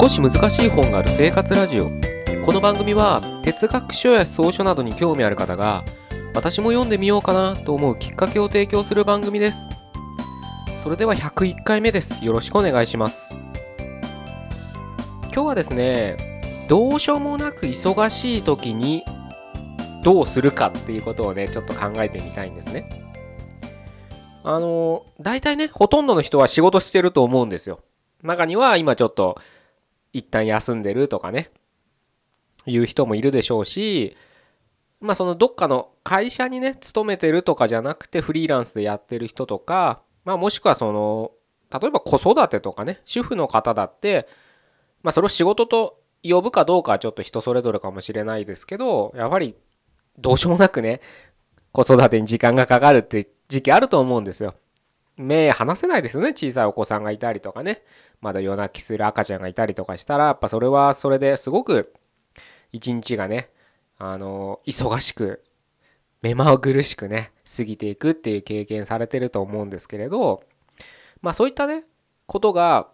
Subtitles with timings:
[0.00, 1.90] 少し難しい本がある生活ラジオ。
[2.46, 5.84] この番組は哲学書や草書などに興味ある方が
[6.34, 9.68] 私も読んでみようかなと思うきっかけを提供する番組です。
[10.82, 12.24] それでは101回目です。
[12.24, 13.34] よろしくお願いします。
[15.24, 16.16] 今日はですね
[16.66, 19.04] どうしようもなく忙しい時に
[20.02, 22.88] どうするかっていうことをねちょっと考えてみたいんですね。
[24.44, 27.80] あの大体ねほとんどの人は仕事してると思うんですよ。
[28.22, 29.38] 中には今ちょっと
[30.12, 31.50] 一旦休んでるとかね
[32.66, 34.16] いう人もいるでしょうし
[35.00, 41.32] まあそのどっかの会社にね勤めてるとかじゃなくてフリーランスでやってる人とかまあもしくはその
[41.72, 44.28] 例えば子育てとかね主婦の方だって
[45.02, 49.54] まあそれを仕事と呼ぶかどうかはちょっと人それぞれかもしれないですけどやっぱり
[50.18, 51.00] どうしようもなくね
[51.72, 54.54] 子育てに時間がかかるって時期あると思うんですよ。
[55.16, 57.82] 目離せないですよね小さいお子さんがいたりとかね
[58.20, 61.92] まだ夜泣きする赤ちゃんがいたりとかしたらやっぱそれはそれですごく
[62.72, 63.50] 一日がね
[63.98, 65.42] あの忙しく
[66.22, 70.42] 目まぐるしくね過ぎていくっていう経験されてると思うんですけれど
[71.22, 71.84] まあそういったね
[72.26, 72.88] ことが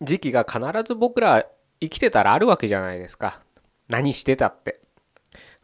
[0.00, 1.46] 時期が必ず僕ら
[1.80, 3.40] 生きてたらあるわけじゃないですか。
[3.88, 4.80] 何してたって。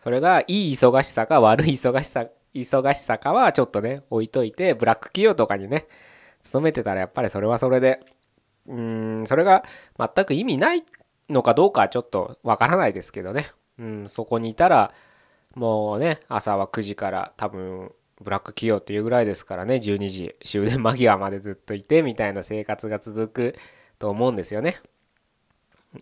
[0.03, 5.87] それがいい忙しさか悪い忙しさ忙しさかはちょっとね置いといてブラック企業とかにね
[6.43, 8.01] 勤めてたらやっぱりそれはそれで
[8.69, 9.65] うんそれが
[9.99, 10.85] 全く意味ない
[11.29, 14.93] のかどうかはちょっとわからないですけどね、うん、そこにいたら
[15.55, 19.77] もうね朝は9時から多分ブラック企業っていうぐらいですからね。
[19.77, 23.55] 12時終電間際までずっといてみたいな生活が続く
[23.99, 24.81] と思うんですよね。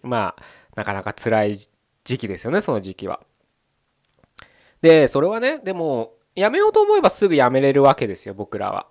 [0.03, 0.43] まあ
[0.75, 1.59] なかなか辛い
[2.05, 3.21] 時期ですよねその時期は。
[4.81, 8.87] でそれはねでもやめようと思えばすぐやめれるわけですよ僕らは。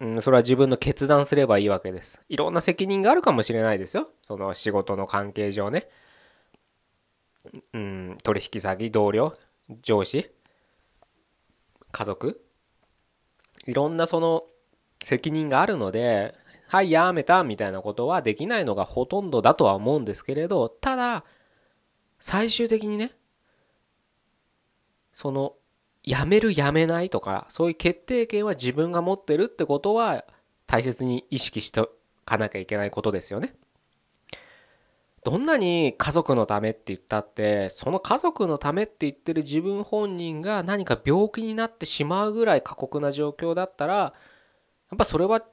[0.00, 2.22] うん、それは自分の決断すればいいわけです。
[2.28, 4.08] いろんな責任があるかもしれないですよ。
[4.22, 5.88] その仕事の関係上ね。
[7.72, 9.36] うん、取引先、同僚、
[9.82, 10.30] 上司、
[11.90, 12.40] 家族。
[13.66, 14.44] いろんなその
[15.02, 16.34] 責任があるので、
[16.68, 21.24] はい、やめたみたいなことはできないのがほとんどだとは思うんですけれど、ただ、
[22.20, 23.12] 最終的にね、
[25.12, 25.54] その
[26.08, 30.24] やめるやめないとかそういう決定権は自分が持ってるってことは
[30.66, 31.90] 大切に意識してお
[32.24, 33.54] かなきゃいけないことですよね。
[35.22, 44.12] どんなに家族のためって言ったってその家族のためって言ってる自分本人が何か病気になってしまうぐらい過酷な状況だったらや
[44.94, 45.44] っぱそれは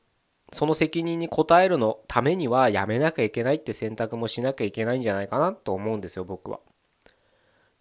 [0.54, 6.60] その責任に応えるのためにはやめなきゃいけないって選択もしなきゃいけないんじゃないかなと思うんですよ僕は。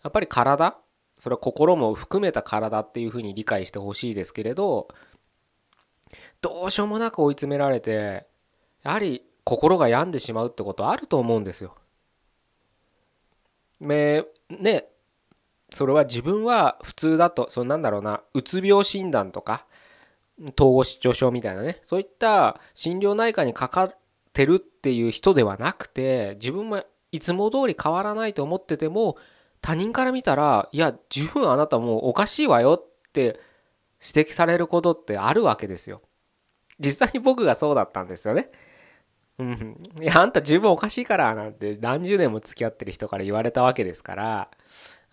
[0.02, 0.76] やっぱり体
[1.24, 4.88] それは心も含めた体っていうふうに理解してほしいですけれど
[6.42, 8.26] どうしようもなく追い詰められて
[8.82, 11.76] やはり心が病んでしまうってことあると思うんですよ。
[13.80, 14.84] めね
[15.70, 19.64] それは自分は普通だとそのなんだろうなうつ病診断とか
[20.58, 23.96] 統合失調症みたいなねそういった心療内科にかかっ
[24.34, 29.16] てるっていう人ではなくて自分もいつも通り変わらないと思ってても
[29.64, 33.40] 他人から見たらいや十分あなたもうおかしいわよって
[33.98, 36.02] 指摘されることってあるわけですよ。
[36.78, 38.50] 実際に僕がそうだったんですよね。
[39.38, 44.50] うん、いやあんた十分おかしいからなんて何十年も付き合ってる人から言われたわけですから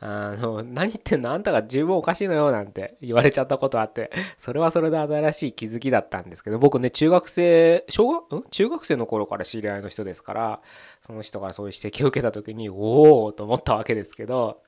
[0.04, 1.32] あの、何言ってんの？
[1.32, 8.44] あんたが十分おかしいのよなんて言われちゃったことあって、 それはそれで新しい気づきだったんですけど、僕ね、中学生、小学、ん？
[8.50, 10.62] 中学生の頃から知り合いの人ですから、
[11.02, 14.64] その人からそういう指摘を受けた時に、おおと思ったわけですけど、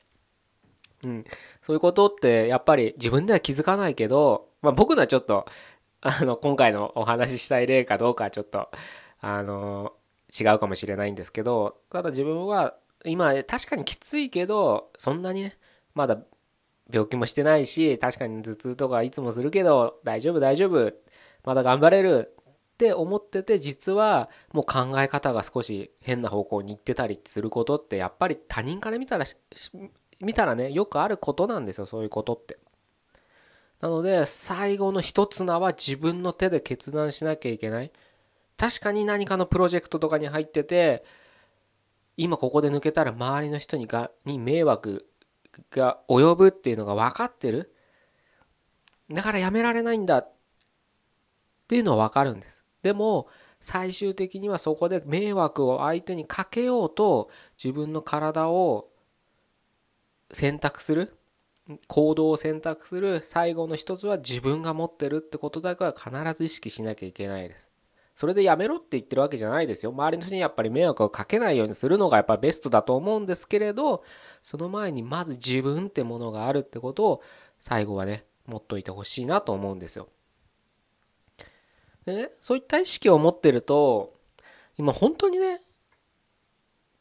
[1.03, 1.25] うん、
[1.63, 5.45] そういうことってやっぱり自分では気づかないけど、まあ、僕のはちょっと、
[6.01, 8.69] あの、今回のお話ししたい例かどうかはちょっと、
[9.19, 9.93] あの、
[10.39, 12.75] 違うかもしれないんですけど、ただ自分は
[13.05, 15.57] 今確かにきついけどそんなにね
[15.93, 16.19] まだ
[16.91, 20.93] 病気もしてないし確かに頭痛とかいつもするけど大丈夫大丈夫
[21.43, 22.33] まだ頑張れる
[22.73, 29.25] って思ってて実はもう考え方が少し変な方向に行ってたりすることってやっぱり他人から見たら
[30.19, 32.57] 見たらねよくあることなんですよそういうことって。
[33.79, 37.91] なので最後の一つ名は自分の手で決断しなきゃいけない。
[38.57, 41.03] 確かに何かのプロジェクトとかに入ってて
[42.15, 45.07] 今ここで抜けたら周りの人にがに迷惑
[45.71, 47.73] が及ぶっていうのが分かってる？
[49.09, 50.19] だからやめられないんだ。
[50.19, 50.31] っ
[51.67, 52.63] ていうのは分かるんです。
[52.81, 53.27] でも
[53.61, 57.29] 最終的にはそこで迷惑を相手にかけようと
[57.61, 58.89] 自分の体を
[60.31, 61.17] 選択する？
[61.87, 63.21] 行動を選択する？
[63.23, 67.69] 最後の一つは自分が持ってるってことだけは必ず意識しなきゃいけないです。
[68.15, 69.91] それでやめろって言ってるわけじゃないですよ。
[69.91, 74.03] 周りの人にやっぱり迷惑をかけないようにするのがやっぱりベストだと思うんですけれど
[74.43, 77.21] その前にまず自分ってものがあるってことを
[77.59, 80.09] 最後はね持っといてほしいなと思うんですよ。
[82.05, 84.13] でねそういった意識を持ってると
[84.77, 85.61] 今本当にね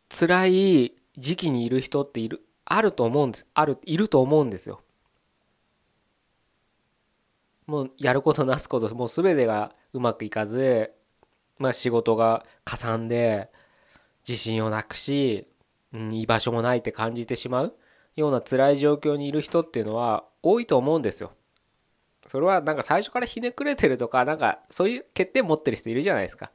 [0.09, 4.81] 辛い時期にいる人っているあると思うんですあるいると思うんですよ。
[7.67, 10.93] もうやることなすこともう全てがうまくいかず
[11.59, 13.51] まあ仕事がかさんで
[14.27, 15.47] 自信をなくし、
[15.95, 17.75] うん、居場所もないって感じてしまう
[18.17, 21.33] ような辛い状況にいる人っていうのは多いと思うんですよ。
[22.29, 26.51] それはなんか最初からひねくれてるとかなんかそういう欠点持ってる人いるじゃないですか。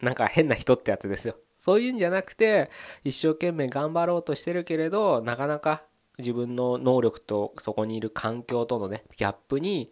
[0.00, 1.36] なんか変な人ってやつですよ。
[1.56, 2.70] そういうんじゃなくて
[3.02, 5.84] 一生懸命頑張ろうとしてるけれどなかなか
[6.18, 9.90] 自分の能力とそこにいる環境とのねギャップに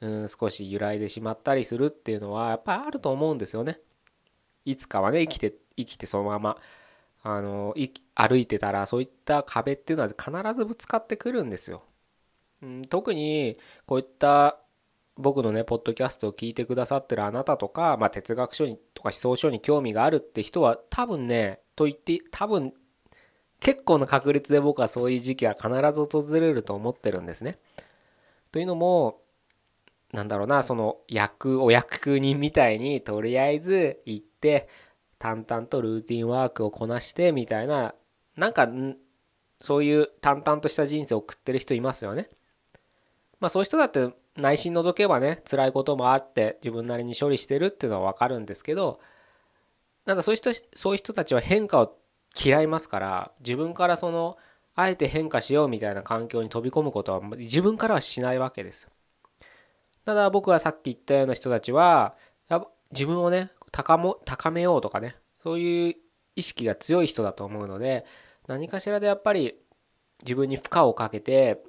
[0.00, 3.78] うん少し揺らいでしまったりするっていうのはやっぱりあると思うんですよね。
[4.64, 6.56] いつかはね生きて生きてそのまま
[7.22, 7.74] あの
[8.14, 11.82] 歩いてたらそういった壁っていうのは必ずぶつかってくるんですよ。
[12.62, 14.58] うん、特にこういった
[15.16, 22.72] 僕のねポッドキャストを聞いてくださってるあなたとか、まあ、哲学書にとか思想書に興味があるって人は多分ねと言って多分
[23.60, 27.58] 結構な確率で僕はそういう時期は必ず訪れると思ってるんですね。
[28.52, 29.20] というのも
[30.12, 34.68] なんだろうなその役お役人みたいにとりあえず行って
[35.18, 37.94] 淡々とルーティンワークをこなしてみたいな
[38.36, 38.68] なんか
[39.60, 42.28] そういう淡々とした人生を送ってる人いますよね。
[43.38, 49.00] まあそういう人だって内心覗けばね辛いこともあって自分なりに処理してるっていうのは分かるんですけど
[50.06, 51.96] なんかそういう人そういう人たちは変化を
[52.42, 54.38] 嫌いますから自分からその
[54.74, 58.88] あえて変化しようみたいな環境に飛び込むことは自分からはしないわけです。
[60.10, 62.16] ただ僕はさっき言ったような人たちは
[62.90, 65.94] 自分をね高も高めようとかねそういう
[66.34, 68.04] 意識が強い人だと思うので
[68.48, 69.54] 何かしらでやっぱり
[70.24, 71.62] 自分に負荷をかけて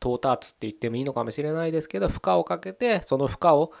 [0.00, 3.72] 到達って言ってもいいのかもしれないですけど負荷をかけてその負荷を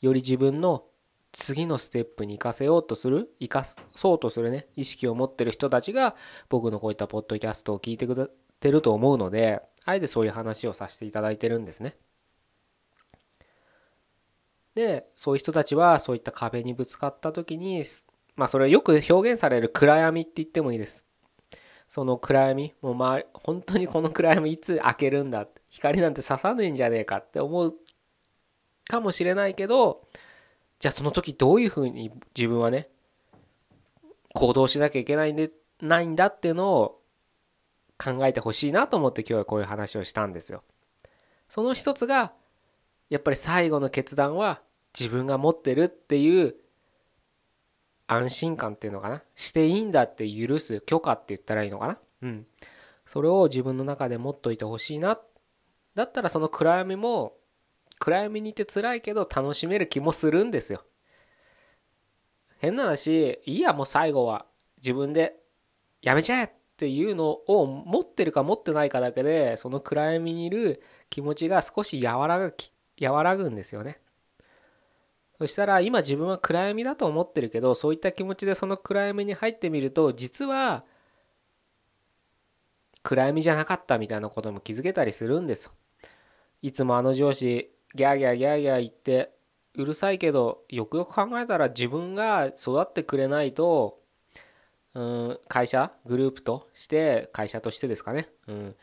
[0.00, 0.84] より自分の
[1.32, 6.16] 次のステップに生かせようとする生かそうとするね意識を持ってる人たちが
[6.48, 8.26] 僕のこういったポッドキャストを聞いてくれ
[8.58, 11.98] てると思うのであえてそういう話をさせていただいてるんですね。
[14.80, 17.84] でそういう人たちはそういった壁にぶつかった時に
[18.34, 21.04] まあそれはよく表現される暗闇って言ってもいいです。
[21.90, 27.74] その暗闇もうまあ本当にこの暗闇いつ開けるんだ光なんて刺さねえんじゃねえかって思う
[28.88, 30.02] かもしれないけど
[30.78, 32.88] じゃあその時どういうふうに自分はね
[34.34, 35.50] 行動しなきゃいけないんで
[35.82, 37.02] ないんだっていうのを
[37.98, 40.62] 考えてほしいなと思って今日はこういう話をしたんですよ。
[41.48, 42.32] その一つが
[43.10, 44.62] やっぱり最後の決断は
[44.98, 46.56] 自分が持ってるっていう
[48.06, 49.22] 安心感っていうのかな？
[49.34, 51.98] していいんだって許す許可って言ったらいいのかな？
[52.22, 52.46] うん。
[53.06, 55.18] それを自分の中で持っといてほしいな
[55.94, 57.34] だったらその暗闇も
[57.98, 60.84] 暗闇にいて辛いけど楽しめる気もするんですよ。
[62.58, 64.46] 変な話いいやもう最後は
[64.78, 65.36] 自分で
[66.02, 72.54] やめちゃえっていうのを持ってるか持ってないかだけでその暗闇にいる気持ちが少し和らぐ
[73.00, 74.00] 和らぐんですよね。
[75.40, 80.84] そしたら今自分は暗闇だと思ってるけどそういった気持ちでその暗闇に入ってみると実は
[83.02, 85.72] 暗闇じゃなかったみたいなことも気づけたりするんですよ。
[86.60, 89.32] いつもあの上司ギャーギャーギャーギャー言って
[89.76, 93.98] うるさいけどよくよく考えたら自分が育ってくれないと
[94.92, 98.76] うん会社グループとして会社としてですかね、うん、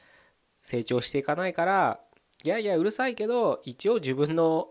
[0.57, 1.99] 成長していかないから
[2.43, 4.69] いやいやうるさいけど一応自分の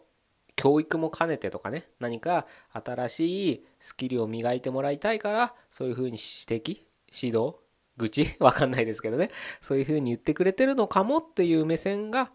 [0.56, 6.78] 教育も兼ねてとかね何か新しいスキルを磨いてもらいたいからそういうふうに指摘
[7.12, 7.56] 指導
[7.98, 9.30] 愚痴 わかんないですけどね
[9.62, 12.30] そういうふうに言ってくれてるのかもっていう目線が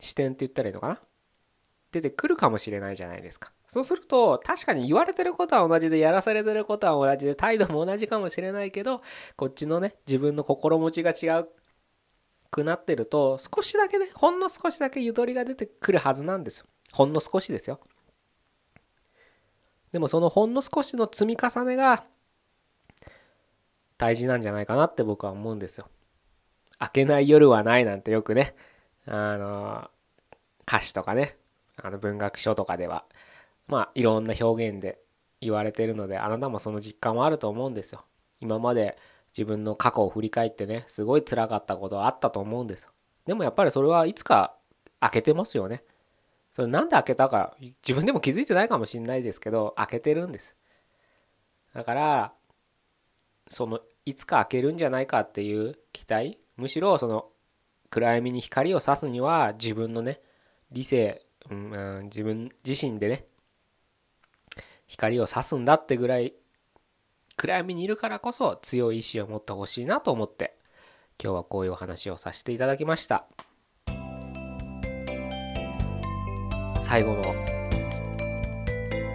[0.00, 1.00] 視点って言ったらいいのかな？
[1.92, 3.52] 出てくるかもしれないじゃないですか。
[3.68, 9.00] そうすると確かに言われてることは同じでやらされてることは同じで態度も同じかもしれないけど
[9.36, 11.48] こっちのね自分の心持ちが違う
[12.54, 16.66] くなってると少しだけねほんの少しだけゆとりが出てくるはずなんですよ。
[16.92, 17.80] ほんの少しですよ。
[19.90, 22.04] でもそのほんの少しの積み重ねが
[23.98, 25.88] 大事なんじゃないかなって僕は思うんですよ。
[26.80, 28.54] 明けない夜はないなんてよくね
[29.06, 29.90] あの
[30.62, 31.36] 歌詞とかね
[31.76, 33.04] あの文学書とかでは
[33.66, 35.00] まあいろんな表現で
[35.40, 38.04] 言われてるのであなたもその実感はあると思うんですよ。
[38.40, 38.96] 今まで
[39.36, 42.88] 自分の過去を振り返ってねすごい辛かったことはあったと思うんです
[43.26, 44.54] でもやっぱりそれはいつか
[45.00, 45.82] 開けてますよね。
[46.52, 50.54] それなんで開けたか自分でも気づいてないかもしれないですけど開けてるんです。
[51.74, 52.32] だから
[53.48, 57.26] そのいつか開けるんじゃないかっていう期待むしろその
[57.90, 60.20] 暗闇に光を差すには自分のね
[60.70, 63.26] 理性、うん、自分自身でね
[64.86, 66.34] 光を差すんだってぐらい
[67.44, 70.56] 暗闇にいるからこそ強い意志を持ってほしいなと思って
[71.22, 73.26] 今日はこういうお話をさせていただきました。
[76.80, 77.22] 最後の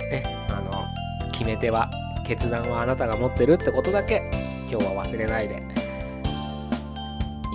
[0.10, 1.90] ねあの決め手は
[2.24, 4.30] 決断はあなたが持ってるってことだけ
[4.70, 5.58] 今日は忘れないでい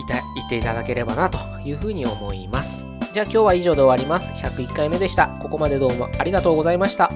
[0.08, 2.84] たいていただければなというふうに思います。
[3.12, 4.32] じゃあ今日は以上で終わります。
[4.32, 5.28] 101回目でした。
[5.28, 7.12] ここまでどうもありがとうございました。